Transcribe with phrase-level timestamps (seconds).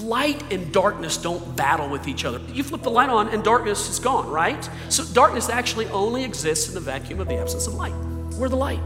[0.00, 2.40] Light and darkness don't battle with each other.
[2.52, 4.68] You flip the light on and darkness is gone, right?
[4.88, 7.94] So darkness actually only exists in the vacuum of the absence of light.
[8.38, 8.80] We're the light.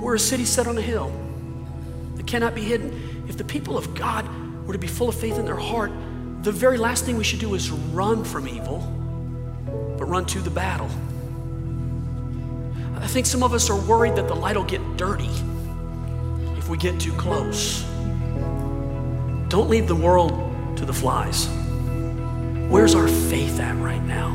[0.00, 1.12] We're a city set on a hill
[2.14, 3.24] that cannot be hidden.
[3.28, 4.24] If the people of God
[4.64, 5.90] were to be full of faith in their heart,
[6.42, 8.78] the very last thing we should do is run from evil,
[9.98, 10.88] but run to the battle.
[13.00, 15.30] I think some of us are worried that the light will get dirty
[16.56, 17.84] if we get too close.
[19.48, 21.48] Don't leave the world to the flies.
[22.68, 24.34] Where's our faith at right now?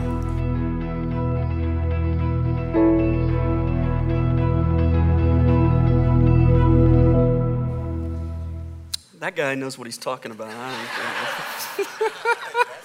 [9.19, 10.49] That guy knows what he's talking about.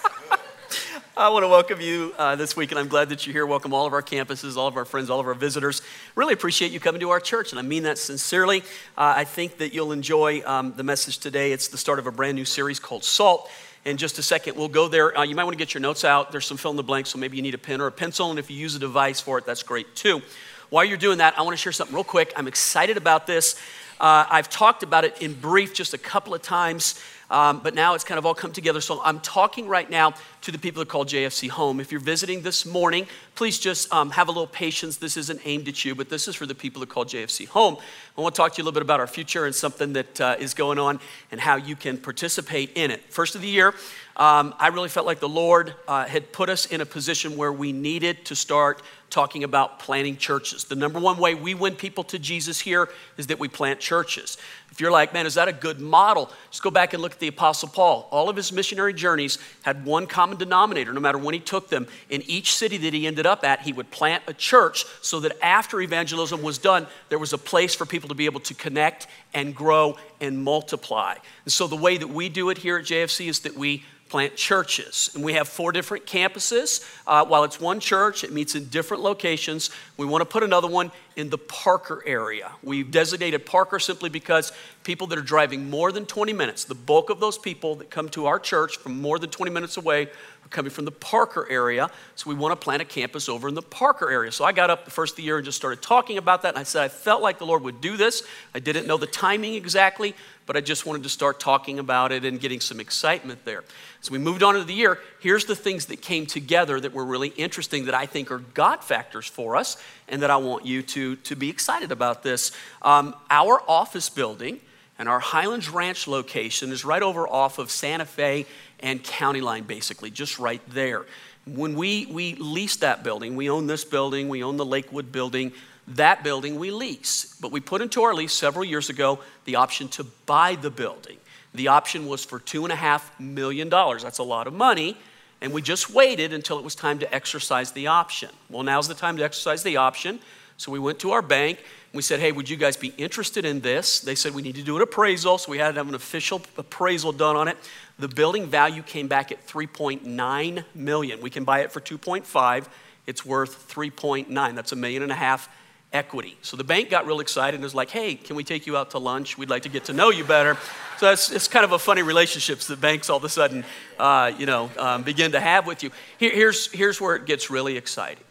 [1.17, 3.47] I want to welcome you uh, this week, and I'm glad that you're here.
[3.47, 5.81] Welcome all of our campuses, all of our friends, all of our visitors.
[6.13, 8.61] Really appreciate you coming to our church, and I mean that sincerely.
[8.95, 11.53] Uh, I think that you'll enjoy um, the message today.
[11.53, 13.49] It's the start of a brand new series called Salt.
[13.83, 15.17] In just a second, we'll go there.
[15.17, 16.31] Uh, you might want to get your notes out.
[16.31, 18.29] There's some fill in the blanks, so maybe you need a pen or a pencil,
[18.29, 20.21] and if you use a device for it, that's great too.
[20.69, 22.31] While you're doing that, I want to share something real quick.
[22.35, 23.59] I'm excited about this.
[23.99, 27.01] Uh, I've talked about it in brief just a couple of times.
[27.29, 28.79] Um, but now it's kind of all come together.
[28.79, 31.79] So I'm talking right now to the people that call JFC home.
[31.79, 34.97] If you're visiting this morning, please just um, have a little patience.
[34.97, 37.77] This isn't aimed at you, but this is for the people that call JFC home.
[38.17, 40.21] I want to talk to you a little bit about our future and something that
[40.21, 40.99] uh, is going on
[41.31, 43.03] and how you can participate in it.
[43.11, 43.73] First of the year,
[44.15, 47.53] um, I really felt like the Lord uh, had put us in a position where
[47.53, 50.63] we needed to start talking about planting churches.
[50.65, 54.37] The number one way we win people to Jesus here is that we plant churches.
[54.71, 56.31] If you're like, man, is that a good model?
[56.51, 58.07] Just go back and look at the Apostle Paul.
[58.11, 61.87] All of his missionary journeys had one common denominator, no matter when he took them.
[62.09, 65.31] In each city that he ended up at, he would plant a church so that
[65.43, 69.07] after evangelism was done, there was a place for people to be able to connect
[69.33, 71.15] and grow and multiply.
[71.45, 74.35] And so the way that we do it here at JFC is that we plant
[74.35, 75.09] churches.
[75.13, 76.87] And we have four different campuses.
[77.05, 79.69] Uh, while it's one church, it meets in different locations.
[79.97, 82.51] We want to put another one in the Parker area.
[82.61, 84.51] We've designated Parker simply because
[84.83, 88.07] people that are driving more than 20 minutes, the bulk of those people that come
[88.09, 91.89] to our church from more than 20 minutes away are coming from the Parker area.
[92.15, 94.31] So we want to plant a campus over in the Parker area.
[94.31, 96.49] So I got up the first of the year and just started talking about that.
[96.49, 98.23] And I said, I felt like the Lord would do this.
[98.53, 100.15] I didn't know the timing exactly,
[100.47, 103.63] but I just wanted to start talking about it and getting some excitement there.
[104.01, 107.05] So we moved on into the year, here's the things that came together that were
[107.05, 110.81] really interesting that I think are God factors for us and that I want you
[110.81, 112.53] to, to be excited about this.
[112.81, 114.61] Um, our office building
[114.97, 118.45] and our Highlands Ranch location is right over off of Santa Fe
[118.79, 121.05] and County Line, basically, just right there.
[121.45, 125.51] When we, we leased that building, we own this building, we own the Lakewood building,
[125.87, 127.37] that building we lease.
[127.39, 131.17] But we put into our lease several years ago the option to buy the building.
[131.53, 133.69] The option was for $2.5 million.
[133.69, 134.97] That's a lot of money.
[135.39, 138.29] And we just waited until it was time to exercise the option.
[138.49, 140.19] Well, now's the time to exercise the option.
[140.57, 141.59] So we went to our bank
[141.93, 144.01] we said, hey, would you guys be interested in this?
[144.01, 145.37] They said we need to do an appraisal.
[145.37, 147.57] So we had to have an official appraisal done on it.
[147.97, 151.21] The building value came back at 3.9 million.
[151.21, 152.67] We can buy it for 2.5.
[153.07, 154.55] It's worth 3.9.
[154.55, 155.49] That's a million and a half
[155.93, 156.37] equity.
[156.41, 158.91] So the bank got real excited and was like, hey, can we take you out
[158.91, 159.37] to lunch?
[159.37, 160.57] We'd like to get to know you better.
[160.97, 163.63] So it's, it's kind of a funny relationships that banks all of a sudden,
[163.97, 165.91] uh, you know, um, begin to have with you.
[166.17, 168.23] Here, here's, here's where it gets really exciting.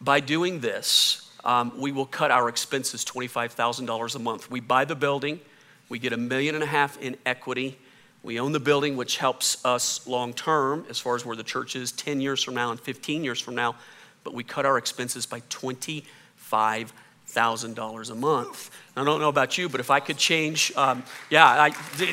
[0.00, 4.50] By doing this, um, we will cut our expenses $25,000 a month.
[4.50, 5.40] We buy the building,
[5.88, 7.78] we get a million and a half in equity.
[8.22, 11.74] We own the building, which helps us long term as far as where the church
[11.74, 13.74] is 10 years from now and 15 years from now.
[14.22, 16.04] But we cut our expenses by 20
[16.52, 18.70] $5,000 a month.
[18.96, 21.66] I don't know about you, but if I could change, um, yeah, I,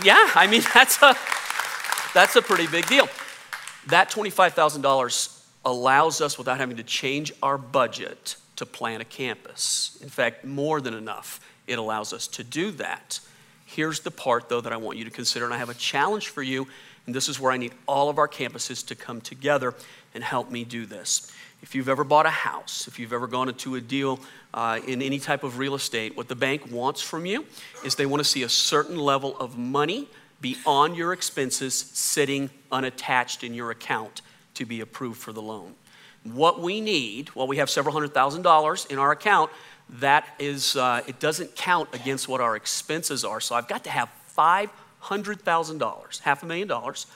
[0.04, 1.16] yeah, I mean, that's a,
[2.14, 3.10] that's a pretty big deal.
[3.88, 9.98] That $25,000 allows us, without having to change our budget, to plan a campus.
[10.02, 11.40] In fact, more than enough.
[11.68, 13.20] It allows us to do that.
[13.66, 16.30] Here's the part, though, that I want you to consider, and I have a challenge
[16.30, 16.68] for you,
[17.06, 19.76] and this is where I need all of our campuses to come together
[20.14, 21.32] and help me do this.
[21.62, 24.20] If you've ever bought a house, if you've ever gone into a deal
[24.54, 27.46] uh, in any type of real estate, what the bank wants from you
[27.84, 30.08] is they want to see a certain level of money
[30.42, 34.22] beyond your expenses sitting unattached in your account
[34.54, 35.76] to be approved for the loan.
[36.24, 39.52] What we need, well, we have several hundred thousand dollars in our account,
[39.90, 43.42] that is, uh, it doesn't count against what our expenses are.
[43.42, 47.08] So I've got to have $500,000, half a million dollars,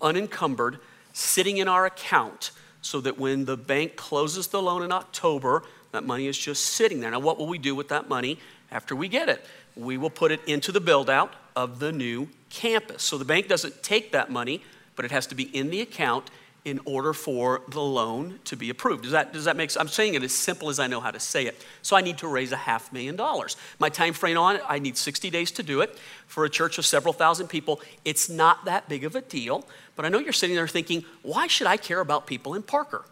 [0.00, 0.78] unencumbered,
[1.12, 5.62] sitting in our account so that when the bank closes the loan in October,
[5.92, 7.10] that money is just sitting there.
[7.10, 8.38] Now, what will we do with that money
[8.70, 9.44] after we get it?
[9.76, 13.02] we will put it into the build out of the new campus.
[13.02, 14.62] So the bank doesn't take that money,
[14.96, 16.30] but it has to be in the account
[16.62, 19.04] in order for the loan to be approved.
[19.04, 19.80] Does that, does that make sense?
[19.80, 21.64] I'm saying it as simple as I know how to say it.
[21.80, 23.56] So I need to raise a half million dollars.
[23.78, 25.98] My time frame on it, I need 60 days to do it.
[26.26, 29.66] For a church of several thousand people, it's not that big of a deal.
[30.00, 33.04] But I know you're sitting there thinking, why should I care about people in Parker?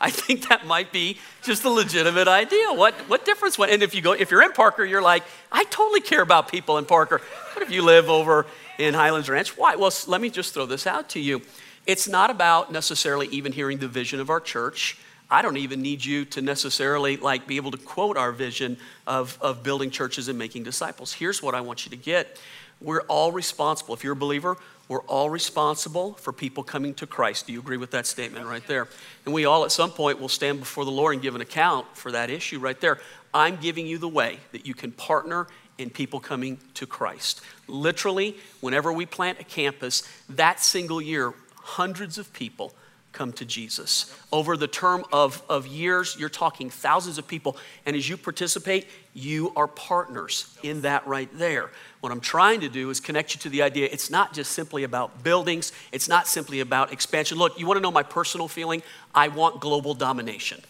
[0.00, 2.72] I think that might be just a legitimate idea.
[2.72, 3.56] What, what difference?
[3.56, 6.76] And if you go, if you're in Parker, you're like, I totally care about people
[6.78, 7.20] in Parker.
[7.52, 8.46] What if you live over
[8.78, 9.56] in Highlands Ranch.
[9.56, 9.76] Why?
[9.76, 11.40] Well, let me just throw this out to you.
[11.86, 14.98] It's not about necessarily even hearing the vision of our church.
[15.30, 18.76] I don't even need you to necessarily like be able to quote our vision
[19.06, 21.12] of, of building churches and making disciples.
[21.12, 22.40] Here's what I want you to get.
[22.84, 23.94] We're all responsible.
[23.94, 24.56] If you're a believer,
[24.88, 27.46] we're all responsible for people coming to Christ.
[27.46, 28.88] Do you agree with that statement right there?
[29.24, 31.86] And we all at some point will stand before the Lord and give an account
[31.96, 32.98] for that issue right there.
[33.32, 35.46] I'm giving you the way that you can partner
[35.78, 37.40] in people coming to Christ.
[37.66, 42.74] Literally, whenever we plant a campus, that single year, hundreds of people
[43.14, 44.14] come to Jesus.
[44.30, 47.56] Over the term of, of years, you're talking thousands of people.
[47.86, 51.70] And as you participate, you are partners in that right there.
[52.04, 54.84] What I'm trying to do is connect you to the idea it's not just simply
[54.84, 57.38] about buildings, it's not simply about expansion.
[57.38, 58.82] Look, you want to know my personal feeling?
[59.14, 60.60] I want global domination.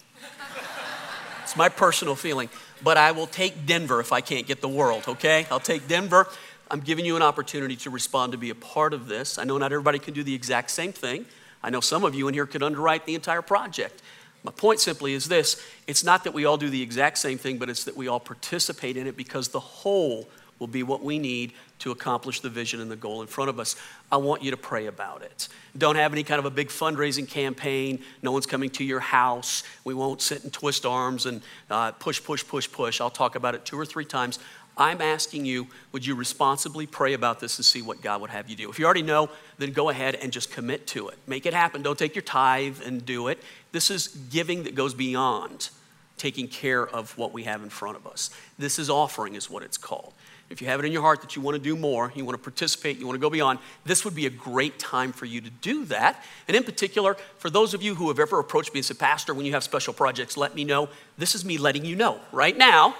[1.43, 2.47] it's my personal feeling
[2.81, 5.45] but I will take Denver if I can't get the world, okay?
[5.51, 6.25] I'll take Denver.
[6.71, 9.37] I'm giving you an opportunity to respond to be a part of this.
[9.37, 11.25] I know not everybody can do the exact same thing.
[11.61, 14.01] I know some of you in here could underwrite the entire project.
[14.43, 17.57] My point simply is this it's not that we all do the exact same thing,
[17.57, 20.29] but it's that we all participate in it because the whole
[20.59, 23.59] will be what we need to accomplish the vision and the goal in front of
[23.59, 23.75] us.
[24.11, 25.49] I want you to pray about it.
[25.77, 27.99] Don't have any kind of a big fundraising campaign.
[28.21, 29.63] No one's coming to your house.
[29.83, 33.01] We won't sit and twist arms and uh, push, push, push, push.
[33.01, 34.39] I'll talk about it two or three times.
[34.77, 38.49] I'm asking you, would you responsibly pray about this and see what God would have
[38.49, 38.69] you do?
[38.69, 41.17] If you already know, then go ahead and just commit to it.
[41.27, 41.81] Make it happen.
[41.81, 43.41] Don't take your tithe and do it.
[43.71, 45.69] This is giving that goes beyond
[46.17, 48.29] taking care of what we have in front of us.
[48.57, 50.13] This is offering, is what it's called
[50.49, 52.37] if you have it in your heart that you want to do more, you want
[52.37, 55.41] to participate, you want to go beyond, this would be a great time for you
[55.41, 56.23] to do that.
[56.47, 59.33] And in particular, for those of you who have ever approached me and said, Pastor,
[59.33, 60.89] when you have special projects, let me know.
[61.17, 62.95] This is me letting you know right now.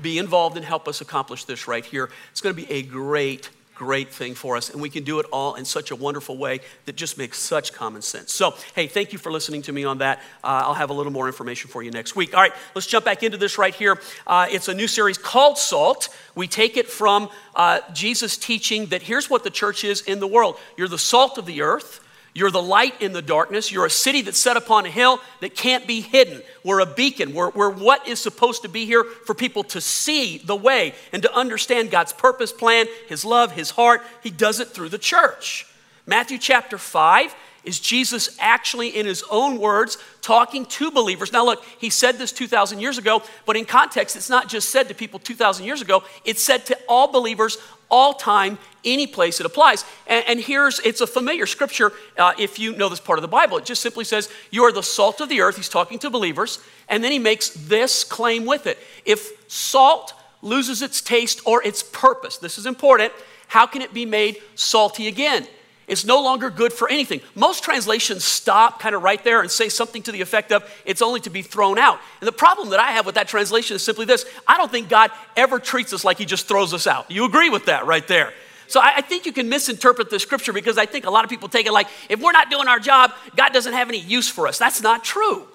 [0.00, 2.10] Be involved and help us accomplish this right here.
[2.32, 4.70] It's going to be a great great thing for us.
[4.70, 7.72] And we can do it all in such a wonderful way that just makes such
[7.72, 8.32] common sense.
[8.32, 10.18] So, hey, thank you for listening to me on that.
[10.42, 12.34] Uh, I'll have a little more information for you next week.
[12.34, 14.00] All right, let's jump back into this right here.
[14.26, 16.08] Uh, it's a new series called Salt.
[16.34, 20.26] We take it from uh, Jesus' teaching that here's what the church is in the
[20.26, 22.04] world you're the salt of the earth.
[22.34, 23.72] You're the light in the darkness.
[23.72, 26.42] You're a city that's set upon a hill that can't be hidden.
[26.62, 27.34] We're a beacon.
[27.34, 31.22] We're, we're what is supposed to be here for people to see the way and
[31.22, 34.02] to understand God's purpose, plan, His love, His heart.
[34.22, 35.66] He does it through the church.
[36.06, 37.34] Matthew chapter 5
[37.64, 41.32] is Jesus actually, in his own words, talking to believers.
[41.32, 44.88] Now, look, he said this 2,000 years ago, but in context, it's not just said
[44.88, 47.58] to people 2,000 years ago, it's said to all believers
[47.90, 49.84] all time, any place it applies.
[50.06, 53.28] And, and here's, it's a familiar scripture uh, if you know this part of the
[53.28, 53.58] Bible.
[53.58, 55.56] It just simply says, You are the salt of the earth.
[55.56, 56.58] He's talking to believers.
[56.88, 58.78] And then he makes this claim with it.
[59.04, 63.12] If salt loses its taste or its purpose, this is important,
[63.48, 65.46] how can it be made salty again?
[65.88, 67.20] It's no longer good for anything.
[67.34, 71.02] Most translations stop kind of right there and say something to the effect of, it's
[71.02, 71.98] only to be thrown out.
[72.20, 74.88] And the problem that I have with that translation is simply this I don't think
[74.88, 77.10] God ever treats us like He just throws us out.
[77.10, 78.32] You agree with that right there?
[78.68, 81.48] So I, think you can misinterpret the scripture because I think a lot of people
[81.48, 84.46] take it like, if we're not doing our job, God doesn't have any use for
[84.46, 84.58] us.
[84.58, 85.48] That's not true.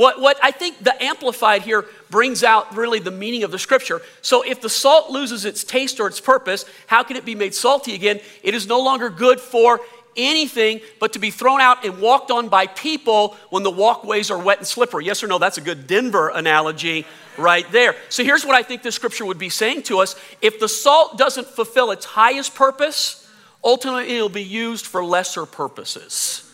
[0.00, 4.00] What, what I think the Amplified here brings out really the meaning of the scripture.
[4.22, 7.54] So, if the salt loses its taste or its purpose, how can it be made
[7.54, 8.18] salty again?
[8.42, 9.78] It is no longer good for
[10.16, 14.38] anything but to be thrown out and walked on by people when the walkways are
[14.38, 15.04] wet and slippery.
[15.04, 15.36] Yes or no?
[15.36, 17.04] That's a good Denver analogy
[17.36, 17.94] right there.
[18.08, 21.18] So, here's what I think this scripture would be saying to us if the salt
[21.18, 23.30] doesn't fulfill its highest purpose,
[23.62, 26.49] ultimately it'll be used for lesser purposes.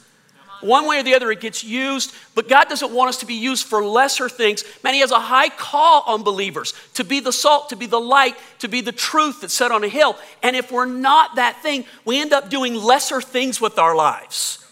[0.61, 3.35] One way or the other, it gets used, but God doesn't want us to be
[3.35, 4.65] used for lesser things.
[4.83, 8.01] Man, He has a high call on believers to be the salt, to be the
[8.01, 10.17] light, to be the truth that's set on a hill.
[10.43, 14.65] And if we're not that thing, we end up doing lesser things with our lives.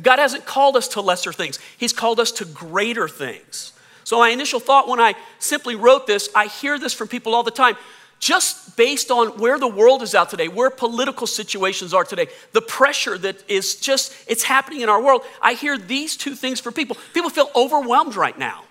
[0.00, 3.72] God hasn't called us to lesser things, He's called us to greater things.
[4.04, 7.42] So, my initial thought when I simply wrote this, I hear this from people all
[7.42, 7.76] the time
[8.22, 12.62] just based on where the world is out today, where political situations are today, the
[12.62, 16.70] pressure that is just, it's happening in our world, I hear these two things for
[16.70, 16.96] people.
[17.14, 18.62] People feel overwhelmed right now.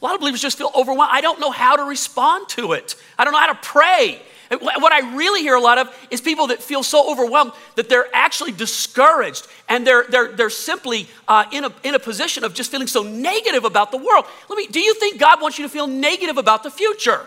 [0.00, 1.10] A lot of believers just feel overwhelmed.
[1.12, 2.96] I don't know how to respond to it.
[3.18, 4.22] I don't know how to pray.
[4.48, 8.08] What I really hear a lot of is people that feel so overwhelmed that they're
[8.14, 12.70] actually discouraged and they're, they're, they're simply uh, in, a, in a position of just
[12.70, 14.24] feeling so negative about the world.
[14.48, 17.26] Let me, do you think God wants you to feel negative about the future?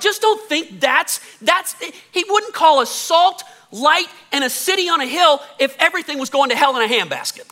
[0.00, 1.74] Just don't think that's, that's,
[2.12, 6.30] He wouldn't call us salt, light, and a city on a hill if everything was
[6.30, 7.50] going to hell in a handbasket.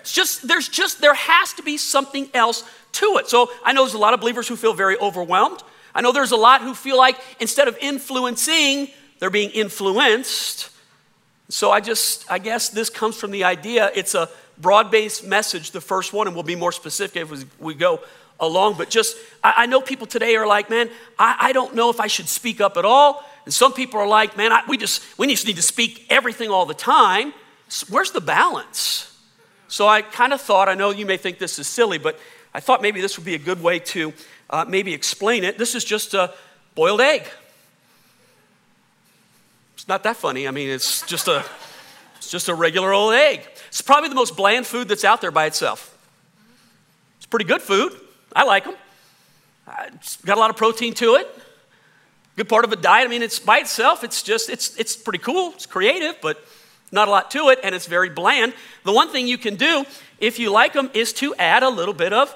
[0.00, 3.28] It's just, there's just, there has to be something else to it.
[3.28, 5.62] So I know there's a lot of believers who feel very overwhelmed.
[5.94, 8.88] I know there's a lot who feel like instead of influencing,
[9.18, 10.70] they're being influenced.
[11.48, 15.70] So I just, I guess this comes from the idea it's a broad based message,
[15.70, 18.00] the first one, and we'll be more specific as we go
[18.42, 18.74] along.
[18.76, 22.00] But just, I, I know people today are like, man, I, I, don't know if
[22.00, 23.24] I should speak up at all.
[23.44, 26.50] And some people are like, man, I, we just, we just need to speak everything
[26.50, 27.32] all the time.
[27.68, 29.08] So where's the balance?
[29.68, 32.18] So I kind of thought, I know you may think this is silly, but
[32.52, 34.12] I thought maybe this would be a good way to
[34.50, 35.56] uh, maybe explain it.
[35.56, 36.34] This is just a
[36.74, 37.26] boiled egg.
[39.74, 40.46] It's not that funny.
[40.46, 41.44] I mean, it's just a,
[42.18, 43.48] it's just a regular old egg.
[43.68, 45.88] It's probably the most bland food that's out there by itself.
[47.16, 47.98] It's pretty good food.
[48.34, 48.74] I like them.
[49.94, 51.28] It's got a lot of protein to it.
[52.36, 53.06] Good part of a diet.
[53.06, 54.04] I mean, it's by itself.
[54.04, 55.52] It's just, it's, it's pretty cool.
[55.54, 56.42] It's creative, but
[56.90, 58.54] not a lot to it, and it's very bland.
[58.84, 59.84] The one thing you can do
[60.18, 62.34] if you like them is to add a little bit of.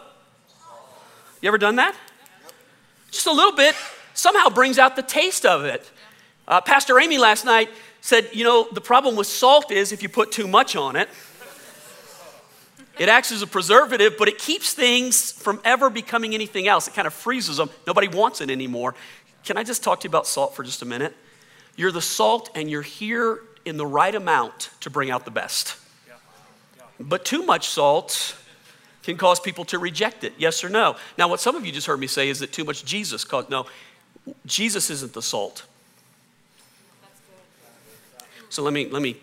[1.40, 1.94] You ever done that?
[3.10, 3.74] Just a little bit
[4.14, 5.90] somehow brings out the taste of it.
[6.48, 10.08] Uh, Pastor Amy last night said, you know, the problem with salt is if you
[10.08, 11.08] put too much on it,
[12.98, 16.88] it acts as a preservative, but it keeps things from ever becoming anything else.
[16.88, 17.70] It kind of freezes them.
[17.86, 18.94] Nobody wants it anymore.
[19.44, 21.14] Can I just talk to you about salt for just a minute?
[21.76, 25.76] You're the salt, and you're here in the right amount to bring out the best.
[26.98, 28.34] But too much salt
[29.02, 30.32] can cause people to reject it.
[30.38, 30.96] Yes or no?
[31.18, 33.50] Now, what some of you just heard me say is that too much Jesus caused.
[33.50, 33.66] No,
[34.46, 35.64] Jesus isn't the salt.
[38.48, 39.16] So let me, let me,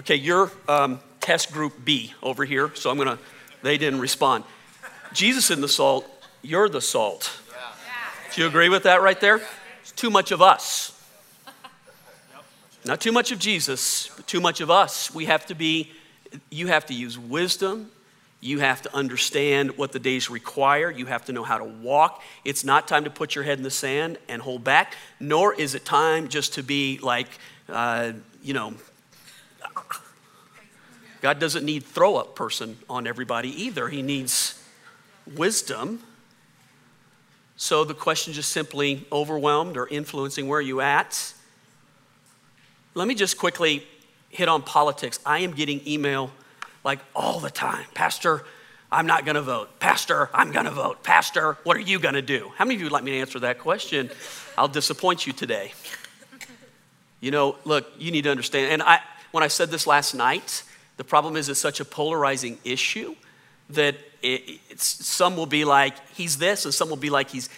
[0.00, 1.00] okay, you're um,
[1.30, 3.16] test group B over here, so I'm gonna,
[3.62, 4.42] they didn't respond.
[5.12, 6.04] Jesus in the salt,
[6.42, 7.40] you're the salt.
[8.34, 9.40] Do you agree with that right there?
[9.80, 11.00] It's too much of us.
[12.84, 15.14] Not too much of Jesus, but too much of us.
[15.14, 15.92] We have to be,
[16.50, 17.92] you have to use wisdom
[18.42, 20.90] you have to understand what the days require.
[20.90, 22.22] You have to know how to walk.
[22.42, 25.74] It's not time to put your head in the sand and hold back, nor is
[25.74, 27.28] it time just to be like,
[27.68, 28.72] uh, you know,
[31.20, 33.88] God doesn't need throw up person on everybody either.
[33.88, 34.62] He needs
[35.36, 36.02] wisdom.
[37.56, 41.34] So the question just simply overwhelmed or influencing where are you at.
[42.94, 43.86] Let me just quickly
[44.30, 45.18] hit on politics.
[45.26, 46.30] I am getting email
[46.84, 47.84] like all the time.
[47.94, 48.44] Pastor,
[48.90, 49.78] I'm not going to vote.
[49.78, 51.02] Pastor, I'm going to vote.
[51.02, 52.50] Pastor, what are you going to do?
[52.56, 54.10] How many of you would like me to answer that question?
[54.56, 55.72] I'll disappoint you today.
[57.20, 58.72] You know, look, you need to understand.
[58.72, 59.00] And I,
[59.30, 60.64] when I said this last night,
[61.00, 63.14] the problem is it's such a polarizing issue
[63.70, 67.48] that it, some will be like, he's this, and some will be like, he's.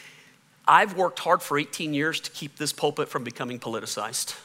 [0.68, 4.38] I've worked hard for 18 years to keep this pulpit from becoming politicized.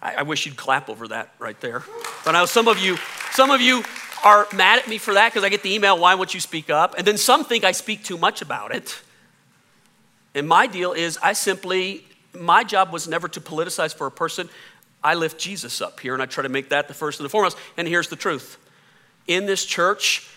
[0.00, 1.82] I, I wish you'd clap over that right there.
[2.24, 2.96] But now some of you,
[3.32, 3.84] some of you
[4.24, 6.70] are mad at me for that because I get the email, why won't you speak
[6.70, 6.94] up?
[6.96, 8.98] And then some think I speak too much about it.
[10.34, 14.48] And my deal is I simply, my job was never to politicize for a person.
[15.02, 17.30] I lift Jesus up here and I try to make that the first and the
[17.30, 17.56] foremost.
[17.76, 18.58] And here's the truth
[19.26, 20.28] in this church,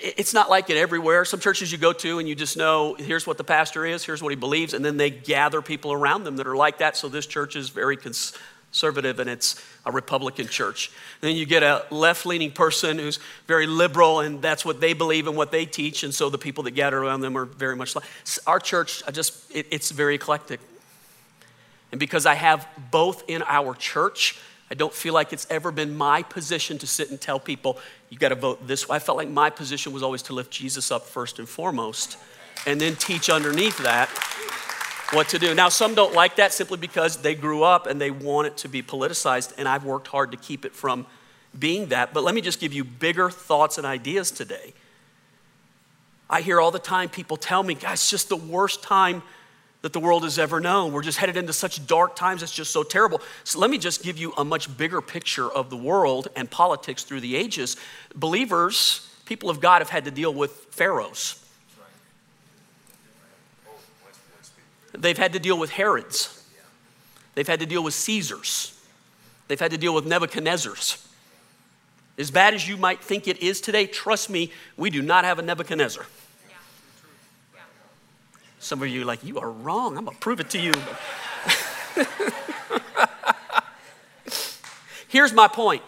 [0.00, 1.24] it's not like it everywhere.
[1.24, 4.22] Some churches you go to and you just know here's what the pastor is, here's
[4.22, 6.96] what he believes, and then they gather people around them that are like that.
[6.96, 10.90] So this church is very conservative and it's a Republican church.
[11.22, 14.92] And then you get a left leaning person who's very liberal and that's what they
[14.92, 16.02] believe and what they teach.
[16.02, 18.04] And so the people that gather around them are very much like
[18.46, 20.60] our church, I just, it, it's very eclectic.
[21.92, 24.38] And because I have both in our church,
[24.70, 27.78] I don't feel like it's ever been my position to sit and tell people,
[28.10, 28.96] you got to vote this way.
[28.96, 32.16] I felt like my position was always to lift Jesus up first and foremost
[32.66, 34.08] and then teach underneath that
[35.12, 35.54] what to do.
[35.54, 38.68] Now, some don't like that simply because they grew up and they want it to
[38.68, 41.06] be politicized, and I've worked hard to keep it from
[41.56, 42.12] being that.
[42.12, 44.72] But let me just give you bigger thoughts and ideas today.
[46.28, 49.22] I hear all the time people tell me, guys, it's just the worst time
[49.84, 50.94] that the world has ever known.
[50.94, 53.20] We're just headed into such dark times, it's just so terrible.
[53.44, 57.02] So let me just give you a much bigger picture of the world and politics
[57.02, 57.76] through the ages.
[58.14, 61.38] Believers, people of God, have had to deal with pharaohs
[64.96, 66.48] They've had to deal with Herods.
[67.34, 68.80] They've had to deal with Caesars.
[69.48, 71.06] They've had to deal with Nebuchadnezzars.
[72.16, 75.38] As bad as you might think it is today, trust me, we do not have
[75.38, 76.06] a Nebuchadnezzar.
[78.64, 79.98] Some of you are like, you are wrong.
[79.98, 80.72] I'm going to prove it to you.
[85.08, 85.82] Here's my point.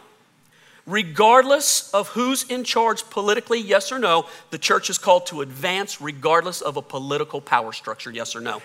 [0.85, 6.02] Regardless of who's in charge politically, yes or no, the church is called to advance
[6.02, 8.61] regardless of a political power structure, yes or no.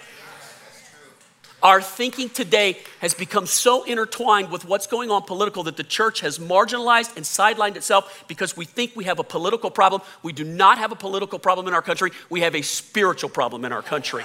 [1.63, 6.22] Our thinking today has become so intertwined with what's going on political that the church
[6.22, 10.01] has marginalized and sidelined itself because we think we have a political problem.
[10.24, 12.12] We do not have a political problem in our country.
[12.30, 14.24] We have a spiritual problem in our country.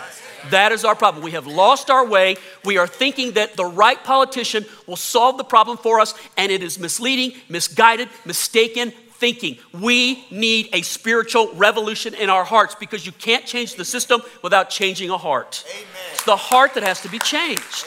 [0.51, 1.23] That is our problem.
[1.23, 2.37] We have lost our way.
[2.65, 6.63] We are thinking that the right politician will solve the problem for us, and it
[6.63, 9.59] is misleading, misguided, mistaken, thinking.
[9.73, 14.71] We need a spiritual revolution in our hearts because you can't change the system without
[14.71, 15.65] changing a heart.
[15.69, 15.87] Amen.
[16.13, 17.85] It's the heart that has to be changed.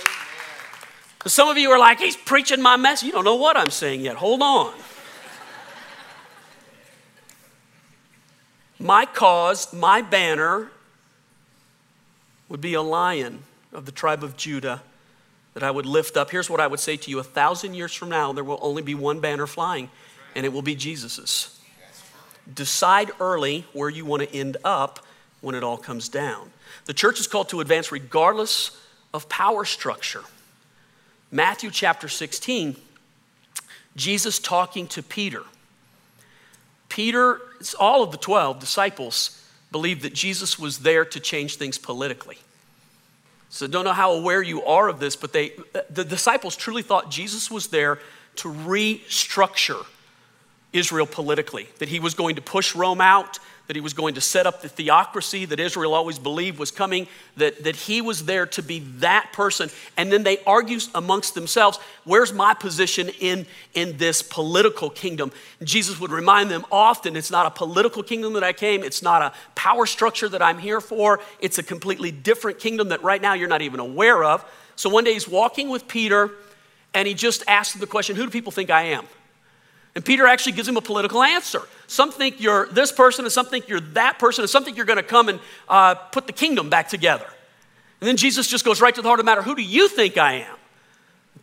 [1.26, 3.08] Some of you are like, he's preaching my message.
[3.08, 4.16] You don't know what I'm saying yet.
[4.16, 4.74] Hold on.
[8.80, 10.72] My cause, my banner
[12.48, 13.44] would be a lion
[13.74, 14.82] of the tribe of Judah
[15.54, 16.32] that I would lift up.
[16.32, 18.82] Here's what I would say to you a thousand years from now, there will only
[18.82, 19.90] be one banner flying
[20.36, 21.60] and it will be Jesus's.
[22.52, 25.06] Decide early where you want to end up
[25.42, 26.52] when it all comes down.
[26.86, 28.80] The church is called to advance regardless
[29.14, 30.24] of power structure.
[31.32, 32.76] Matthew chapter 16,
[33.96, 35.44] Jesus talking to Peter.
[36.90, 37.40] Peter,
[37.80, 42.38] all of the 12 disciples believed that Jesus was there to change things politically.
[43.50, 45.54] So don't know how aware you are of this, but they
[45.90, 48.00] the disciples truly thought Jesus was there
[48.38, 49.86] to restructure
[50.72, 54.22] Israel politically, that he was going to push Rome out, that he was going to
[54.22, 57.08] set up the theocracy that Israel always believed was coming,
[57.38, 59.70] that, that he was there to be that person.
[59.96, 63.46] And then they argue amongst themselves, where's my position in,
[63.76, 65.32] in this political kingdom?
[65.64, 69.22] Jesus would remind them often, it's not a political kingdom that I came, it's not
[69.22, 73.34] a power structure that I'm here for, it's a completely different kingdom that right now
[73.34, 74.44] you're not even aware of.
[74.76, 76.32] So one day he's walking with Peter
[76.96, 79.06] and he just asked the question, who do people think I am?
[79.96, 81.62] And Peter actually gives him a political answer.
[81.88, 84.86] Some think you're this person, and some think you're that person, and some think you're
[84.86, 87.26] going to come and uh, put the kingdom back together.
[88.00, 89.88] And then Jesus just goes right to the heart of the matter who do you
[89.88, 90.56] think I am?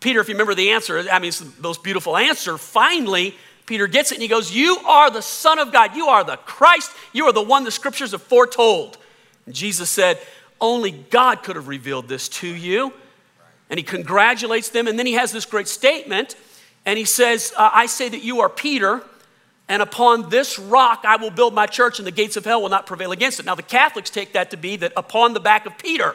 [0.00, 2.58] Peter, if you remember the answer, I mean, it's the most beautiful answer.
[2.58, 3.34] Finally,
[3.66, 5.96] Peter gets it and he goes, You are the Son of God.
[5.96, 6.92] You are the Christ.
[7.12, 8.98] You are the one the scriptures have foretold.
[9.46, 10.18] And Jesus said,
[10.60, 12.92] Only God could have revealed this to you.
[13.68, 14.86] And he congratulates them.
[14.86, 16.36] And then he has this great statement
[16.86, 19.02] and he says, uh, I say that you are Peter,
[19.68, 22.68] and upon this rock I will build my church, and the gates of hell will
[22.68, 23.44] not prevail against it.
[23.44, 26.14] Now, the Catholics take that to be that upon the back of Peter,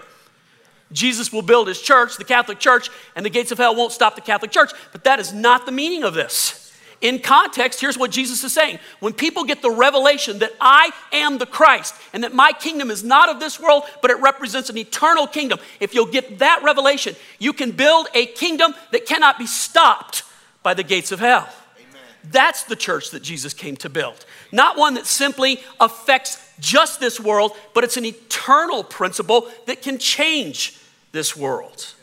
[0.93, 4.15] Jesus will build his church, the Catholic Church, and the gates of hell won't stop
[4.15, 4.71] the Catholic Church.
[4.93, 6.57] But that is not the meaning of this.
[7.01, 8.77] In context, here's what Jesus is saying.
[8.99, 13.03] When people get the revelation that I am the Christ and that my kingdom is
[13.03, 17.15] not of this world, but it represents an eternal kingdom, if you'll get that revelation,
[17.39, 20.23] you can build a kingdom that cannot be stopped
[20.63, 21.49] by the gates of hell.
[21.77, 22.01] Amen.
[22.31, 24.25] That's the church that Jesus came to build.
[24.51, 29.97] Not one that simply affects just this world, but it's an eternal principle that can
[29.97, 30.77] change
[31.11, 31.93] this world.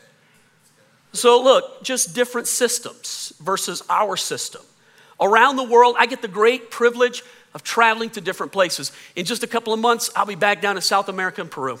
[1.13, 4.61] So, look, just different systems versus our system.
[5.19, 8.91] Around the world, I get the great privilege of traveling to different places.
[9.15, 11.79] In just a couple of months, I'll be back down in South America and Peru.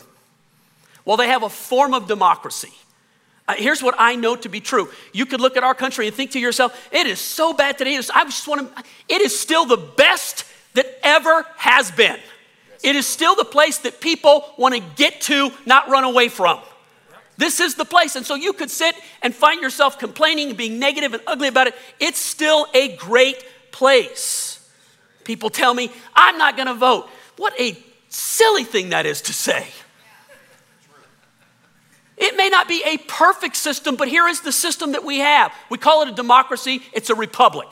[1.05, 2.73] Well, they have a form of democracy.
[3.57, 4.89] Here's what I know to be true.
[5.13, 7.95] You could look at our country and think to yourself, it is so bad today.
[7.97, 12.17] I just want to, it is still the best that ever has been.
[12.83, 16.59] It is still the place that people want to get to, not run away from.
[17.37, 18.15] This is the place.
[18.15, 21.67] And so you could sit and find yourself complaining and being negative and ugly about
[21.67, 21.75] it.
[21.99, 24.69] It's still a great place.
[25.23, 27.09] People tell me, I'm not going to vote.
[27.37, 27.77] What a
[28.09, 29.67] silly thing that is to say.
[32.49, 35.53] Not be a perfect system, but here is the system that we have.
[35.69, 37.67] We call it a democracy, it's a republic,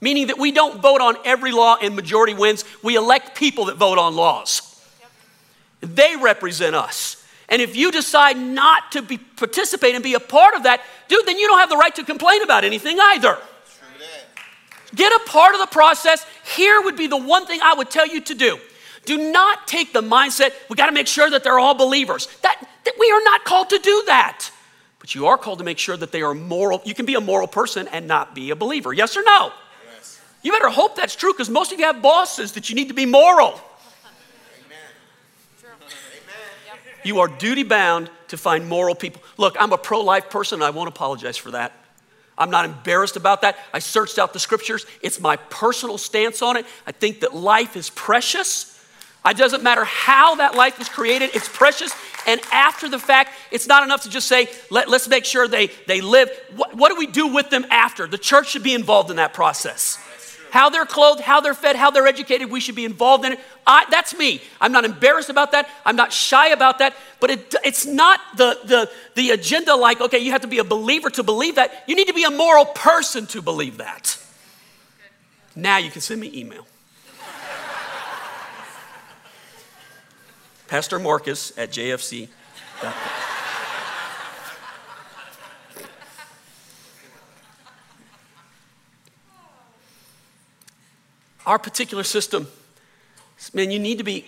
[0.00, 2.64] meaning that we don't vote on every law and majority wins.
[2.82, 4.82] We elect people that vote on laws.
[5.80, 7.22] They represent us.
[7.48, 11.26] And if you decide not to be, participate and be a part of that, dude,
[11.26, 13.36] then you don't have the right to complain about anything either.
[14.94, 16.24] Get a part of the process.
[16.56, 18.58] Here would be the one thing I would tell you to do.
[19.04, 22.28] Do not take the mindset, we got to make sure that they're all believers.
[22.42, 24.50] That, that we are not called to do that.
[24.98, 26.82] But you are called to make sure that they are moral.
[26.84, 28.92] You can be a moral person and not be a believer.
[28.92, 29.52] Yes or no?
[29.94, 30.20] Yes.
[30.42, 32.94] You better hope that's true because most of you have bosses that you need to
[32.94, 33.60] be moral.
[37.02, 39.22] You are duty bound to find moral people.
[39.36, 41.72] Look, I'm a pro life person I won't apologize for that.
[42.36, 43.58] I'm not embarrassed about that.
[43.72, 46.66] I searched out the scriptures, it's my personal stance on it.
[46.86, 48.69] I think that life is precious.
[49.26, 51.92] It doesn't matter how that life was created, it's precious.
[52.26, 55.68] And after the fact, it's not enough to just say, Let, us make sure they,
[55.86, 56.30] they live.
[56.56, 58.06] What, what do we do with them after?
[58.06, 59.98] The church should be involved in that process.
[60.50, 63.40] How they're clothed, how they're fed, how they're educated, we should be involved in it.
[63.66, 64.42] I, that's me.
[64.60, 65.68] I'm not embarrassed about that.
[65.86, 66.94] I'm not shy about that.
[67.20, 70.64] But it, it's not the, the, the agenda like, okay, you have to be a
[70.64, 71.84] believer to believe that.
[71.86, 74.18] You need to be a moral person to believe that.
[75.54, 76.66] Now you can send me email.
[80.70, 82.28] Pastor Marcus at JFC.
[91.44, 92.46] Our particular system,
[93.52, 94.24] man, you need to be,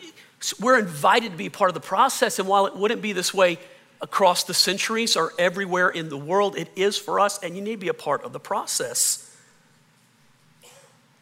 [0.59, 2.41] we're invited to be part of the process.
[2.41, 3.61] And while it wouldn't be this way
[4.01, 7.77] across the centuries or everywhere in the world, it is for us, and you need
[7.77, 9.33] to be a part of the process.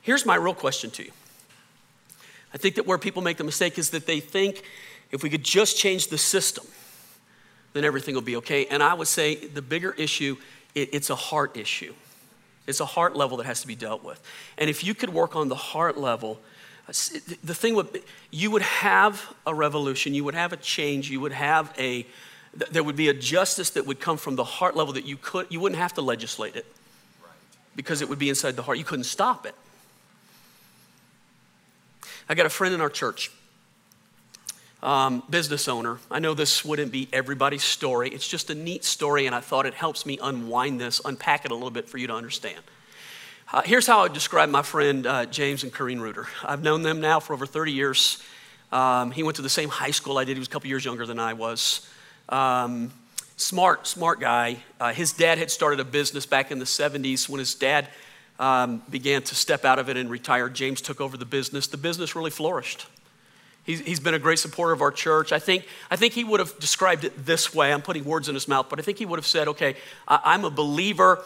[0.01, 1.11] Here's my real question to you.
[2.55, 4.65] I think that where people make the mistake is that they think
[5.11, 6.65] if we could just change the system,
[7.73, 8.67] then everything will be okay.
[8.67, 10.37] And I would say the bigger issue,
[10.75, 11.95] it, it's a heart issue.
[12.67, 14.21] It's a heart level that has to be dealt with.
[14.59, 16.41] And if you could work on the heart level,
[16.89, 16.93] uh,
[17.43, 21.33] the thing would, you would have a revolution, you would have a change, you would
[21.33, 22.07] have a,
[22.55, 25.47] there would be a justice that would come from the heart level that you could,
[25.51, 26.67] you wouldn't have to legislate it
[27.77, 28.79] because it would be inside the heart.
[28.79, 29.55] You couldn't stop it.
[32.29, 33.31] I got a friend in our church
[34.83, 35.99] um, business owner.
[36.11, 38.09] I know this wouldn't be everybody's story.
[38.11, 41.51] It's just a neat story, and I thought it helps me unwind this, unpack it
[41.51, 42.61] a little bit for you to understand.
[43.53, 46.29] Uh, here's how I would describe my friend uh, James and Corrine Reuter.
[46.45, 48.23] I've known them now for over 30 years.
[48.71, 50.35] Um, he went to the same high school I did.
[50.35, 51.89] He was a couple years younger than I was.
[52.29, 52.93] Um,
[53.37, 54.59] smart, smart guy.
[54.79, 57.89] Uh, his dad had started a business back in the 70s when his dad
[58.39, 60.49] um, began to step out of it and retire.
[60.49, 61.67] James took over the business.
[61.67, 62.87] The business really flourished.
[63.71, 65.31] He's, he's been a great supporter of our church.
[65.31, 67.73] I think, I think he would have described it this way.
[67.73, 69.77] I'm putting words in his mouth, but I think he would have said, okay,
[70.09, 71.23] I, am a believer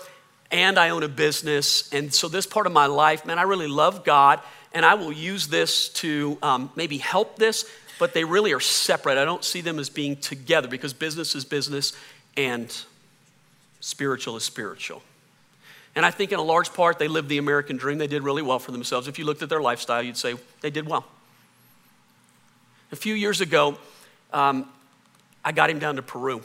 [0.50, 1.90] and I own a business.
[1.90, 4.40] And so, this part of my life, man, I really love God
[4.74, 7.64] and I will use this to um, maybe help this,
[7.98, 9.16] but they really are separate.
[9.16, 11.94] I don't see them as being together because business is business
[12.36, 12.76] and
[13.80, 15.02] spiritual is spiritual.
[15.96, 17.96] And I think in a large part, they lived the American dream.
[17.96, 19.08] They did really well for themselves.
[19.08, 21.06] If you looked at their lifestyle, you'd say they did well.
[22.92, 23.78] A few years ago,
[24.32, 24.68] um,
[25.44, 26.42] I got him down to Peru.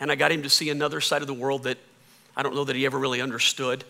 [0.00, 1.78] And I got him to see another side of the world that
[2.36, 3.84] I don't know that he ever really understood.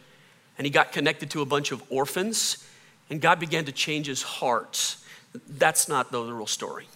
[0.58, 2.66] And he got connected to a bunch of orphans,
[3.08, 4.96] and God began to change his heart.
[5.48, 6.86] That's not, though, the real story.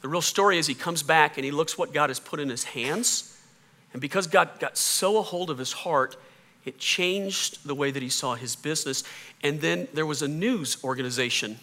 [0.00, 2.48] The real story is he comes back and he looks what God has put in
[2.48, 3.38] his hands.
[3.92, 6.16] And because God got so a hold of his heart,
[6.64, 9.04] it changed the way that he saw his business.
[9.42, 11.58] And then there was a news organization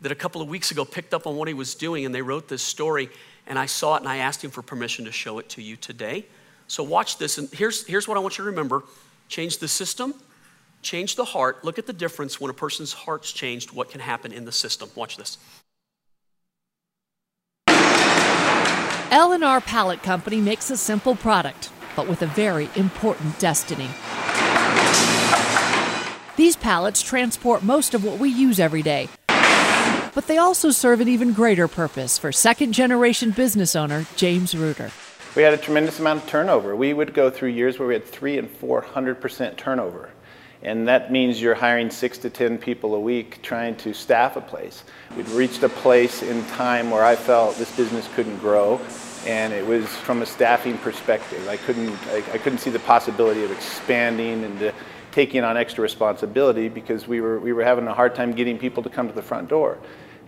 [0.00, 2.22] that a couple of weeks ago picked up on what he was doing and they
[2.22, 3.08] wrote this story
[3.46, 5.76] and I saw it and I asked him for permission to show it to you
[5.76, 6.26] today.
[6.68, 8.84] So watch this and here's, here's what I want you to remember
[9.28, 10.14] change the system,
[10.82, 11.64] change the heart.
[11.64, 14.88] Look at the difference when a person's heart's changed, what can happen in the system.
[14.94, 15.38] Watch this.
[19.10, 23.88] L&R Pallet Company makes a simple product, but with a very important destiny.
[26.36, 29.08] These pallets transport most of what we use every day
[30.16, 34.90] but they also serve an even greater purpose for second generation business owner James Reuter.
[35.36, 36.74] We had a tremendous amount of turnover.
[36.74, 40.08] We would go through years where we had three and 400% turnover.
[40.62, 44.40] And that means you're hiring six to 10 people a week trying to staff a
[44.40, 44.84] place.
[45.18, 48.80] We'd reached a place in time where I felt this business couldn't grow.
[49.26, 51.46] And it was from a staffing perspective.
[51.46, 54.72] I couldn't, I, I couldn't see the possibility of expanding and uh,
[55.12, 58.82] taking on extra responsibility because we were, we were having a hard time getting people
[58.82, 59.78] to come to the front door.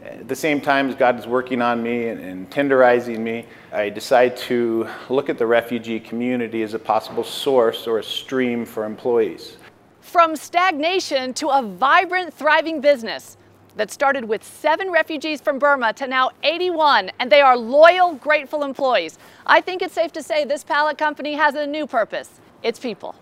[0.04, 3.88] At the same time as God is working on me and, and tenderizing me, I
[3.88, 8.84] decide to look at the refugee community as a possible source or a stream for
[8.84, 9.56] employees.
[10.00, 13.36] From stagnation to a vibrant, thriving business
[13.76, 18.64] that started with seven refugees from Burma to now 81, and they are loyal, grateful
[18.64, 19.18] employees.
[19.46, 23.14] I think it's safe to say this pallet company has a new purpose it's people.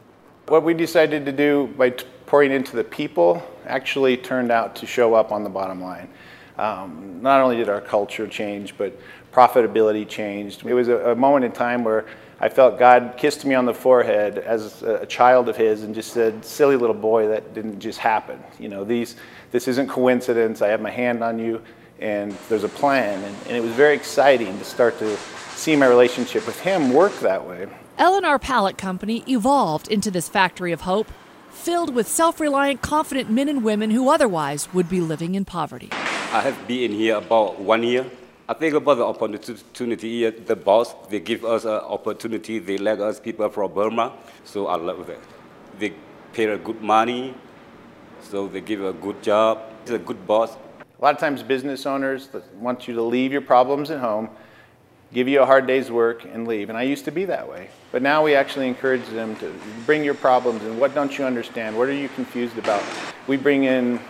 [0.48, 1.90] What we decided to do by
[2.26, 6.08] pouring into the people actually turned out to show up on the bottom line.
[6.58, 8.98] Um, not only did our culture change, but
[9.32, 10.64] profitability changed.
[10.64, 12.06] It was a, a, moment in time where
[12.40, 15.94] I felt God kissed me on the forehead as a, a, child of His and
[15.94, 18.42] just said, "Silly little boy, that didn't just happen.
[18.58, 19.16] You know, these,
[19.50, 20.62] this isn't coincidence.
[20.62, 21.60] I have my hand on you,
[22.00, 25.16] and there's a plan." And, and it was very exciting to start to
[25.50, 27.68] see my relationship with Him work that way.
[27.98, 31.10] L&R Pallet Company evolved into this factory of hope,
[31.50, 35.90] filled with self-reliant, confident men and women who otherwise would be living in poverty.
[36.36, 38.04] I have been here about one year.
[38.46, 40.30] I think about the opportunity here.
[40.30, 42.58] The boss, they give us an opportunity.
[42.58, 44.12] They let us people from Burma.
[44.44, 45.20] So I love that.
[45.78, 45.94] They
[46.34, 47.34] pay a good money.
[48.20, 49.62] So they give a good job.
[49.84, 50.58] He's a good boss.
[50.98, 54.28] A lot of times business owners want you to leave your problems at home,
[55.14, 56.68] give you a hard day's work and leave.
[56.68, 57.70] And I used to be that way.
[57.92, 59.54] But now we actually encourage them to
[59.86, 61.78] bring your problems and what don't you understand?
[61.78, 62.84] What are you confused about?
[63.26, 64.00] We bring in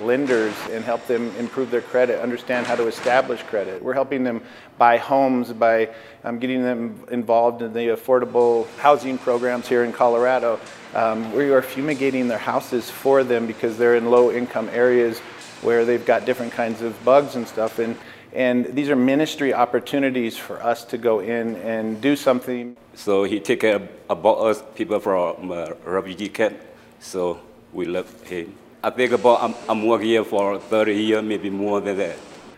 [0.00, 3.82] lenders and help them improve their credit, understand how to establish credit.
[3.82, 4.42] We're helping them
[4.78, 5.90] buy homes by
[6.24, 10.58] um, getting them involved in the affordable housing programs here in Colorado.
[10.94, 15.20] Um, we are fumigating their houses for them because they're in low income areas
[15.62, 17.78] where they've got different kinds of bugs and stuff.
[17.78, 17.96] And,
[18.32, 22.76] and these are ministry opportunities for us to go in and do something.
[22.94, 26.58] So he take care about us, people from uh, refugee camp.
[27.00, 27.40] So
[27.72, 28.61] we love him.
[28.84, 32.16] I think about I'm, I'm working here for 30 years, maybe more than that.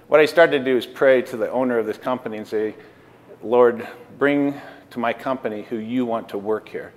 [0.08, 2.74] What I started to do is pray to the owner of this company and say,
[3.42, 3.86] Lord,
[4.18, 4.58] bring
[4.88, 6.94] to my company who you want to work here,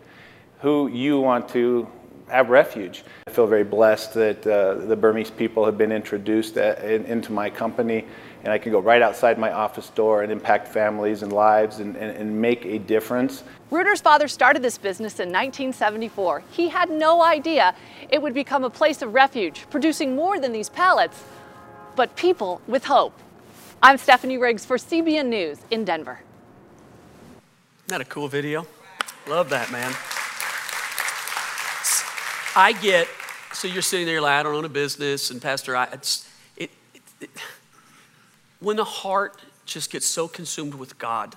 [0.62, 1.90] who you want to
[2.30, 3.04] have refuge.
[3.28, 7.04] I feel very blessed that uh, the Burmese people have been introduced at, uh, in,
[7.04, 8.06] into my company,
[8.44, 11.96] and I can go right outside my office door and impact families and lives and,
[11.96, 13.44] and, and make a difference.
[13.72, 16.44] Reuter's father started this business in 1974.
[16.52, 17.76] He had no idea
[18.10, 21.24] it would become a place of refuge, producing more than these pallets,
[21.96, 23.18] but people with hope.
[23.82, 26.20] I'm Stephanie Riggs for CBN News in Denver.
[27.88, 28.66] Isn't that a cool video?
[29.28, 29.94] Love that, man.
[32.56, 33.08] I get,
[33.54, 36.72] so you're sitting there like, I don't own a business, and Pastor, I, it's, it,
[36.94, 37.30] it, it,
[38.60, 41.36] when the heart just gets so consumed with God,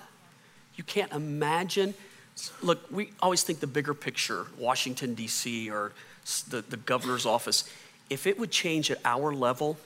[0.75, 1.93] you can't imagine
[2.61, 5.91] Look, we always think the bigger picture, Washington, D.C., or
[6.49, 7.69] the, the governor's office.
[8.09, 9.77] If it would change at our level,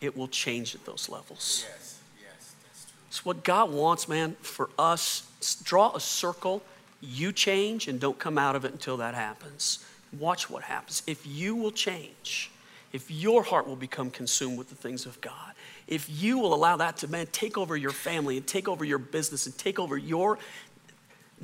[0.00, 1.66] it will change at those levels.
[1.68, 2.98] Yes, yes, that's true.
[3.10, 5.28] So, what God wants, man, for us,
[5.64, 6.62] draw a circle.
[7.00, 9.84] You change and don't come out of it until that happens.
[10.18, 11.02] Watch what happens.
[11.06, 12.50] If you will change,
[12.92, 15.52] if your heart will become consumed with the things of God,
[15.86, 18.98] if you will allow that to, man, take over your family and take over your
[18.98, 20.38] business and take over your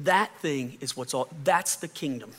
[0.05, 2.31] that thing is what's all, that's the kingdom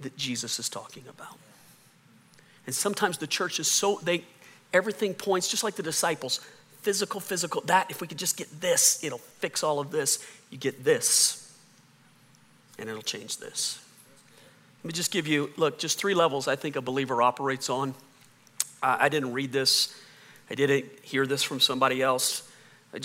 [0.00, 1.38] that Jesus is talking about.
[2.66, 4.24] And sometimes the church is so, they,
[4.72, 6.40] everything points, just like the disciples,
[6.80, 10.24] physical, physical, that, if we could just get this, it'll fix all of this.
[10.50, 11.56] You get this,
[12.78, 13.78] and it'll change this.
[14.82, 17.94] Let me just give you, look, just three levels I think a believer operates on.
[18.82, 19.96] Uh, I didn't read this,
[20.52, 22.46] I didn't hear this from somebody else.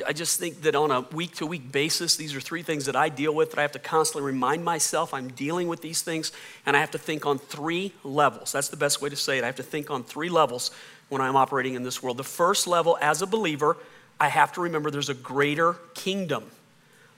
[0.06, 2.96] I just think that on a week to week basis, these are three things that
[2.98, 6.34] I deal with that I have to constantly remind myself I'm dealing with these things,
[6.66, 8.52] and I have to think on three levels.
[8.52, 9.46] That's the best way to say it.
[9.46, 10.72] I have to think on three levels
[11.08, 12.18] when I'm operating in this world.
[12.18, 13.78] The first level, as a believer,
[14.20, 16.52] I have to remember there's a greater kingdom,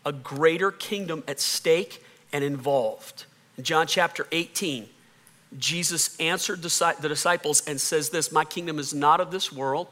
[0.05, 3.25] a greater kingdom at stake and involved.
[3.57, 4.89] In John chapter 18,
[5.57, 9.87] Jesus answered the disciples and says this My kingdom is not of this world.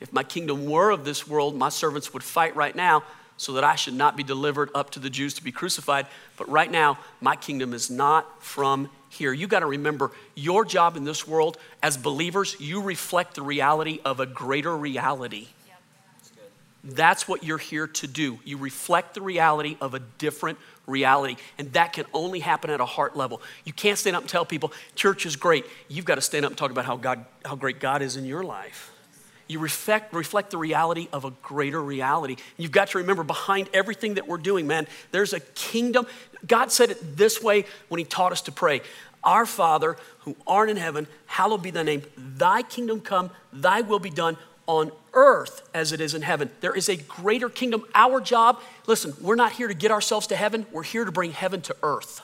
[0.00, 3.02] If my kingdom were of this world, my servants would fight right now
[3.38, 6.06] so that I should not be delivered up to the Jews to be crucified.
[6.36, 9.32] But right now, my kingdom is not from here.
[9.32, 14.00] You got to remember your job in this world as believers, you reflect the reality
[14.04, 15.48] of a greater reality.
[16.88, 18.38] That's what you're here to do.
[18.44, 21.34] You reflect the reality of a different reality.
[21.58, 23.42] And that can only happen at a heart level.
[23.64, 25.66] You can't stand up and tell people, church is great.
[25.88, 28.24] You've got to stand up and talk about how, God, how great God is in
[28.24, 28.95] your life
[29.48, 32.36] you reflect, reflect the reality of a greater reality.
[32.56, 36.06] You've got to remember behind everything that we're doing, man, there's a kingdom.
[36.46, 38.82] God said it this way when He taught us to pray
[39.22, 42.02] Our Father, who art in heaven, hallowed be thy name.
[42.16, 46.50] Thy kingdom come, thy will be done on earth as it is in heaven.
[46.60, 47.84] There is a greater kingdom.
[47.94, 51.30] Our job, listen, we're not here to get ourselves to heaven, we're here to bring
[51.30, 52.22] heaven to earth.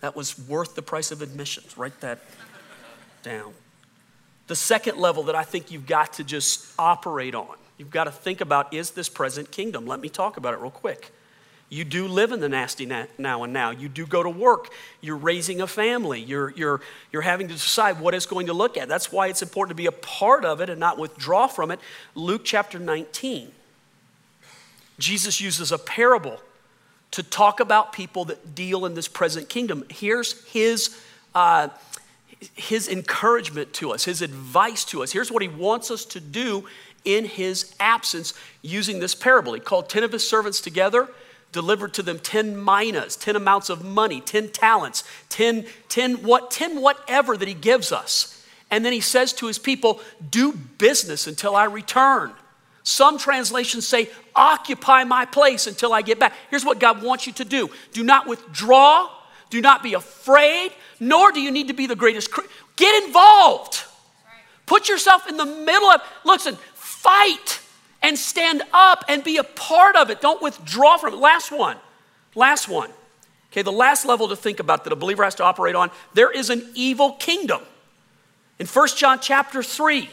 [0.00, 1.78] That was worth the price of admissions.
[1.78, 2.18] Write that
[3.22, 3.54] down.
[4.52, 8.10] The second level that I think you've got to just operate on, you've got to
[8.10, 9.86] think about is this present kingdom?
[9.86, 11.10] Let me talk about it real quick.
[11.70, 13.70] You do live in the nasty now and now.
[13.70, 14.68] You do go to work.
[15.00, 16.20] You're raising a family.
[16.20, 18.88] You're, you're, you're having to decide what it's going to look at.
[18.90, 21.80] That's why it's important to be a part of it and not withdraw from it.
[22.14, 23.52] Luke chapter 19.
[24.98, 26.38] Jesus uses a parable
[27.12, 29.86] to talk about people that deal in this present kingdom.
[29.88, 30.94] Here's his
[31.34, 31.68] uh,
[32.54, 35.12] his encouragement to us, his advice to us.
[35.12, 36.66] Here's what he wants us to do
[37.04, 39.54] in his absence using this parable.
[39.54, 41.08] He called 10 of his servants together,
[41.50, 46.80] delivered to them 10 minas, 10 amounts of money, 10 talents, 10, 10 what 10
[46.80, 48.44] whatever that he gives us.
[48.70, 50.00] And then he says to his people,
[50.30, 52.32] Do business until I return.
[52.84, 56.32] Some translations say, Occupy my place until I get back.
[56.50, 59.10] Here's what God wants you to do do not withdraw,
[59.52, 62.30] do not be afraid, nor do you need to be the greatest.
[62.76, 63.84] Get involved.
[64.64, 67.60] Put yourself in the middle of, listen, fight
[68.00, 70.22] and stand up and be a part of it.
[70.22, 71.18] Don't withdraw from it.
[71.18, 71.76] Last one.
[72.34, 72.88] Last one.
[73.50, 76.30] Okay, the last level to think about that a believer has to operate on there
[76.30, 77.60] is an evil kingdom.
[78.58, 80.08] In 1 John chapter 3,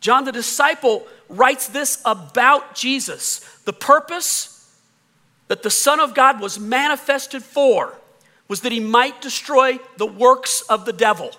[0.00, 4.78] John the disciple writes this about Jesus the purpose
[5.48, 7.94] that the Son of God was manifested for
[8.54, 11.32] was that he might destroy the works of the devil.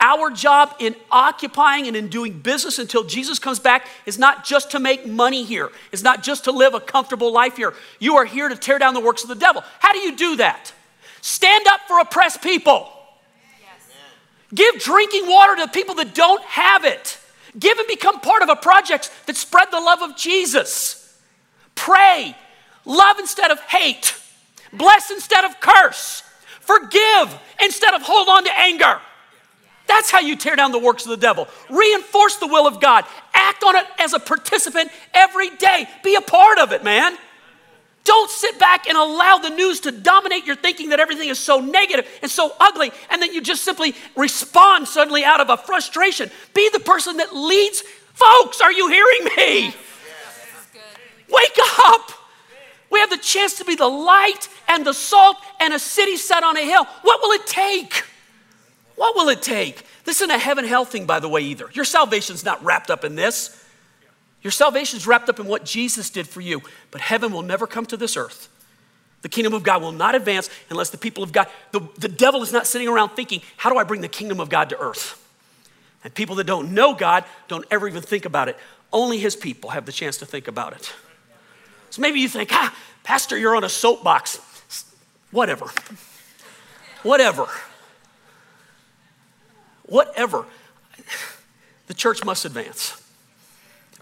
[0.00, 4.70] Our job in occupying and in doing business until Jesus comes back is not just
[4.70, 5.68] to make money here.
[5.92, 7.74] It's not just to live a comfortable life here.
[7.98, 9.62] You are here to tear down the works of the devil.
[9.80, 10.72] How do you do that?
[11.20, 12.90] Stand up for oppressed people.
[14.54, 17.18] Give drinking water to people that don't have it.
[17.58, 21.20] Give and become part of a project that spread the love of Jesus.
[21.74, 22.34] Pray.
[22.86, 24.14] Love instead of hate.
[24.72, 26.22] Bless instead of curse.
[26.66, 29.00] Forgive instead of hold on to anger.
[29.86, 31.46] That's how you tear down the works of the devil.
[31.70, 33.04] Reinforce the will of God.
[33.32, 35.88] Act on it as a participant every day.
[36.02, 37.16] Be a part of it, man.
[38.02, 41.60] Don't sit back and allow the news to dominate your thinking that everything is so
[41.60, 46.30] negative and so ugly, and then you just simply respond suddenly out of a frustration.
[46.54, 47.82] Be the person that leads.
[48.14, 49.74] Folks, are you hearing me?
[51.28, 52.12] Wake up.
[52.90, 56.42] We have the chance to be the light and the salt and a city set
[56.42, 56.84] on a hill.
[57.02, 58.04] What will it take?
[58.96, 59.84] What will it take?
[60.04, 61.68] This isn't a heaven hell thing, by the way, either.
[61.72, 63.62] Your salvation's not wrapped up in this.
[64.42, 66.62] Your salvation's wrapped up in what Jesus did for you.
[66.90, 68.48] But heaven will never come to this earth.
[69.22, 72.42] The kingdom of God will not advance unless the people of God, the, the devil
[72.42, 75.22] is not sitting around thinking, how do I bring the kingdom of God to earth?
[76.04, 78.56] And people that don't know God don't ever even think about it.
[78.92, 80.94] Only his people have the chance to think about it.
[81.90, 84.38] So maybe you think, ah, Pastor, you're on a soapbox.
[85.36, 85.66] Whatever.
[87.02, 87.46] Whatever
[89.86, 90.44] whatever.
[91.86, 93.02] The church must advance.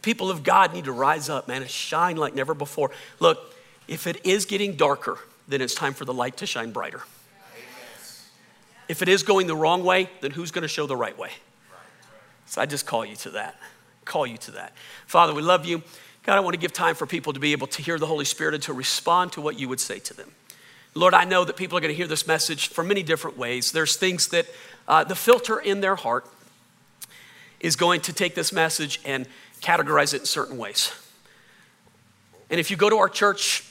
[0.03, 2.91] People of God need to rise up, man, and shine like never before.
[3.21, 3.55] Look,
[3.89, 5.19] if it is getting darker,
[5.49, 7.03] then it's time for the light to shine brighter.
[8.87, 11.31] If it is going the wrong way, then who's going to show the right way?
[12.47, 13.59] So I just call you to that.
[14.05, 14.75] Call you to that.
[15.07, 15.83] Father, we love you.
[16.23, 18.27] God, I want to give time for people to be able to hear the Holy
[18.27, 20.31] Spirit and to respond to what you would say to them.
[20.95, 23.73] Lord, I know that people are going to hear this message for many different ways.
[23.73, 24.47] There's things that
[24.87, 26.27] uh, the filter in their heart
[27.59, 29.27] is going to take this message and
[29.61, 30.93] categorize it in certain ways.
[32.49, 33.65] And if you go to our church,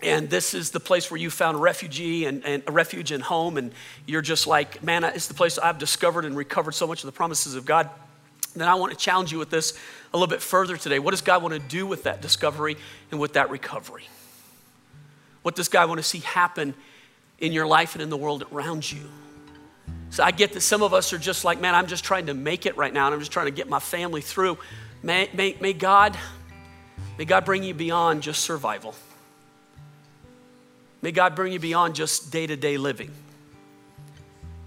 [0.00, 3.58] and this is the place where you found refugee and, and a refuge and home,
[3.58, 3.72] and
[4.06, 7.12] you're just like, man, it's the place I've discovered and recovered so much of the
[7.12, 7.90] promises of God.
[8.54, 9.76] Then I want to challenge you with this
[10.14, 10.98] a little bit further today.
[10.98, 12.76] What does God want to do with that discovery
[13.10, 14.04] and with that recovery?
[15.42, 16.74] What does God want to see happen
[17.38, 19.02] in your life and in the world around you?
[20.10, 22.34] So I get that some of us are just like, man, I'm just trying to
[22.34, 24.58] make it right now, and I'm just trying to get my family through.
[25.02, 26.16] May, may, may God,
[27.18, 28.94] may God bring you beyond just survival.
[31.02, 33.10] May God bring you beyond just day-to-day living.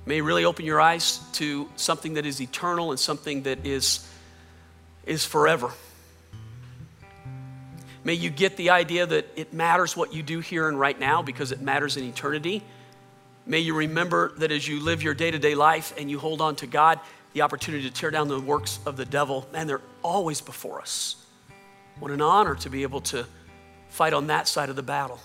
[0.06, 4.08] May He really open your eyes to something that is eternal and something that is,
[5.06, 5.72] is forever.
[8.04, 11.22] May you get the idea that it matters what you do here and right now
[11.22, 12.64] because it matters in eternity.
[13.46, 16.42] May you remember that as you live your day to day life and you hold
[16.42, 17.00] on to God,
[17.34, 21.16] the opportunity to tear down the works of the devil, man, they're always before us.
[22.00, 23.26] What an honor to be able to
[23.90, 25.20] fight on that side of the battle.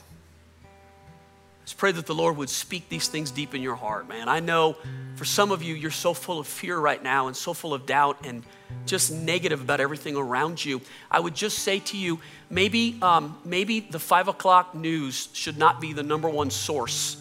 [1.66, 4.28] Let's pray that the Lord would speak these things deep in your heart, man.
[4.28, 4.76] I know
[5.16, 7.86] for some of you, you're so full of fear right now and so full of
[7.86, 8.44] doubt and
[8.86, 10.80] just negative about everything around you.
[11.10, 15.80] I would just say to you, maybe, um, maybe the five o'clock news should not
[15.80, 17.20] be the number one source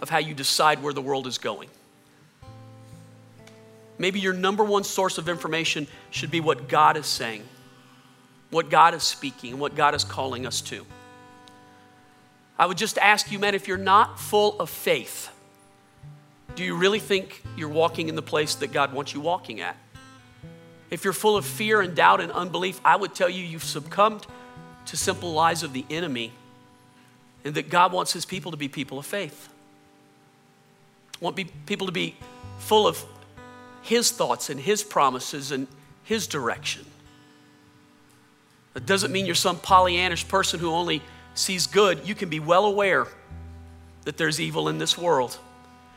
[0.00, 1.68] of how you decide where the world is going.
[3.98, 7.42] Maybe your number one source of information should be what God is saying,
[8.48, 10.86] what God is speaking, and what God is calling us to.
[12.62, 15.30] I would just ask you, man, if you're not full of faith,
[16.54, 19.76] do you really think you're walking in the place that God wants you walking at?
[20.90, 24.26] If you're full of fear and doubt and unbelief, I would tell you you've succumbed
[24.86, 26.32] to simple lies of the enemy
[27.44, 29.48] and that God wants his people to be people of faith
[31.22, 32.16] want people to be
[32.58, 33.02] full of
[33.82, 35.68] His thoughts and His promises and
[36.02, 36.84] His direction.
[38.74, 41.00] That doesn't mean you're some Pollyannish person who only
[41.34, 42.06] sees good.
[42.06, 43.06] You can be well aware
[44.04, 45.38] that there's evil in this world.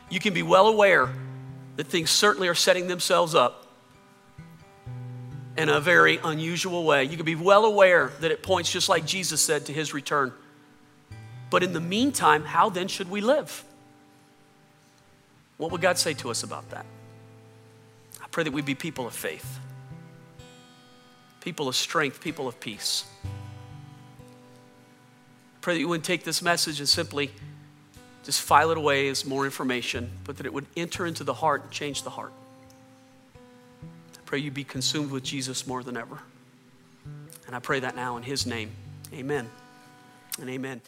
[0.09, 1.09] You can be well aware
[1.75, 3.67] that things certainly are setting themselves up
[5.57, 7.03] in a very unusual way.
[7.05, 10.33] You can be well aware that it points just like Jesus said to his return.
[11.49, 13.63] But in the meantime, how then should we live?
[15.57, 16.85] What would God say to us about that?
[18.21, 19.59] I pray that we be people of faith,
[21.39, 23.05] people of strength, people of peace.
[25.65, 27.31] I pray that you wouldn't take this message and simply
[28.23, 31.63] just file it away as more information, but that it would enter into the heart
[31.63, 32.31] and change the heart.
[33.33, 36.19] I pray you be consumed with Jesus more than ever.
[37.47, 38.69] And I pray that now in his name.
[39.11, 39.49] Amen
[40.39, 40.81] and amen.